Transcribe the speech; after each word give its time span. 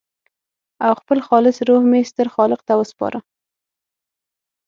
او 0.85 0.91
خپل 1.01 1.19
خالص 1.27 1.57
روح 1.69 1.81
مې 1.91 2.01
ستر 2.09 2.27
خالق 2.35 2.61
ته 2.67 2.73
وسپاره. 2.81 3.19